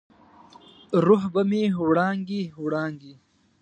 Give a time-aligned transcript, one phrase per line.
[1.05, 3.13] روح به مې وړانګې، وړانګې،